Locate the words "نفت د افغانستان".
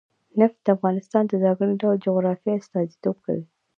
0.39-1.23